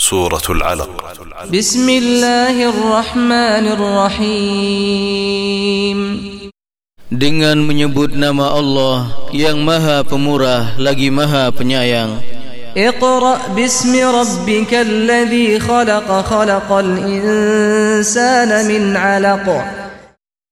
[0.00, 0.92] سورة العلق
[1.48, 5.08] بسم الله الرحمن الرحيم
[7.08, 12.20] Dengan menyebut nama Allah yang maha pemurah lagi maha penyayang
[12.76, 19.48] اقرأ باسم ربك الذي خلق خلق الإنسان من علق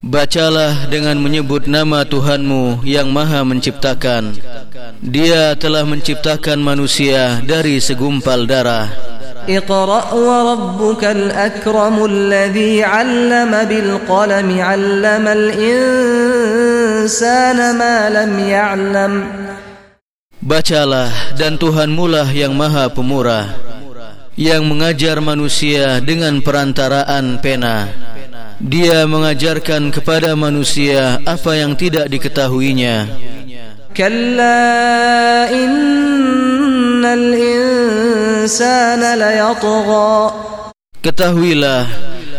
[0.00, 4.32] Bacalah dengan menyebut nama Tuhanmu yang maha menciptakan
[5.04, 9.06] Dia telah menciptakan manusia dari segumpal darah
[9.48, 16.18] اقرأ وربك الأكرم الذي علم بالقلم علم الإنسان
[17.78, 19.12] ما لم يعلم
[20.46, 23.50] Bacalah dan Tuhanmu lah yang maha pemurah
[24.38, 27.90] Yang mengajar manusia dengan perantaraan pena
[28.62, 33.10] Dia mengajarkan kepada manusia apa yang tidak diketahuinya
[33.96, 37.04] كلا إن
[38.41, 40.33] insana layatgha
[41.01, 41.85] Ketahuilah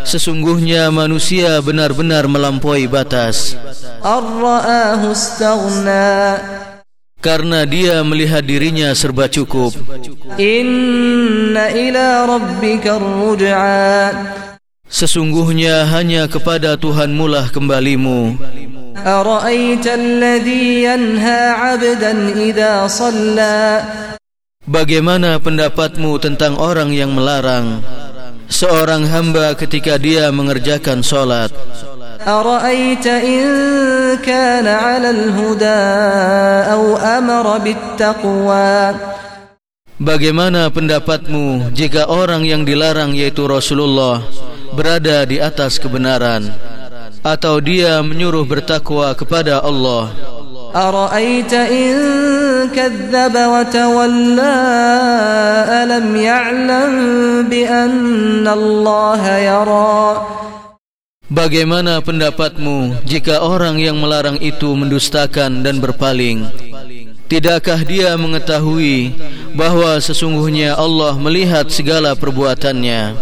[0.07, 3.59] sesungguhnya manusia benar-benar melampaui batas.
[4.03, 6.39] Arraahu istaghna
[7.23, 9.71] Karena dia melihat dirinya serba cukup.
[10.35, 14.11] Inna ila rabbikar ruj'a
[14.91, 18.35] Sesungguhnya hanya kepada Tuhanmu lah kembalimu.
[19.03, 23.83] Araita alladhi yanha 'abdan idza salla
[24.63, 27.83] Bagaimana pendapatmu tentang orang yang melarang
[28.47, 31.51] seorang hamba ketika dia mengerjakan solat?
[32.23, 33.43] أرأيت إن
[34.23, 35.83] كان على الهدى
[36.71, 38.75] أو أمر بالتقوى
[39.99, 44.23] Bagaimana pendapatmu jika orang yang dilarang yaitu Rasulullah
[44.71, 46.47] berada di atas kebenaran
[47.19, 50.07] atau dia menyuruh bertakwa kepada Allah?
[50.71, 51.99] أرأيت in
[52.74, 54.56] كذب وتولى
[55.82, 56.92] ألم يعلم
[57.50, 60.02] بأن الله يرى
[61.28, 66.48] Bagaimana pendapatmu jika orang yang melarang itu mendustakan dan berpaling?
[67.28, 69.12] Tidakkah dia mengetahui
[69.52, 73.12] bahawa sesungguhnya Allah melihat segala perbuatannya?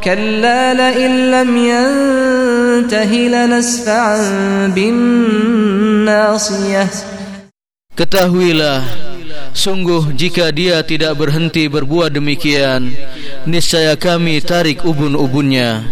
[0.00, 4.16] كلا لئن لم ينته لنسفعا
[6.00, 6.40] بالناصية
[7.95, 8.83] Ketahuilah
[9.55, 12.91] Sungguh jika dia tidak berhenti berbuat demikian
[13.45, 15.85] Niscaya kami tarik ubun-ubunnya.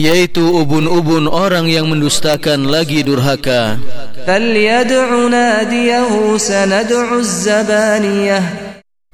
[0.00, 3.76] Yaitu ubun-ubun orang yang mendustakan lagi durhaka.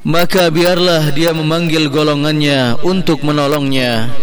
[0.03, 4.15] Maka biarlah dia memanggil golongannya untuk menolongnya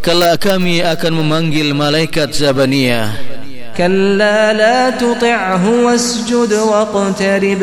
[0.00, 3.12] kala kami akan memanggil malaikat zabaniyah,
[3.76, 7.60] kala la tuti'hu wasjud waqtarib.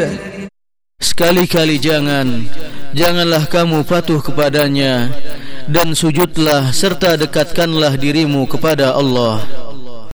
[1.01, 2.45] Sekali-kali jangan
[2.93, 5.09] janganlah kamu patuh kepadanya
[5.65, 9.41] dan sujudlah serta dekatkanlah dirimu kepada Allah.